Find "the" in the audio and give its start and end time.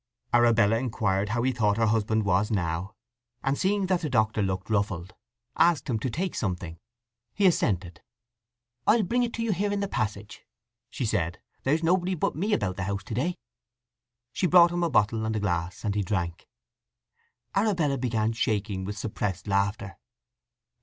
4.01-4.09, 9.79-9.87, 12.77-12.85